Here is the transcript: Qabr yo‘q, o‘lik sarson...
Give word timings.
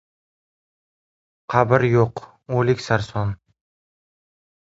Qabr 1.55 1.85
yo‘q, 1.89 2.23
o‘lik 2.61 2.83
sarson... 2.87 3.35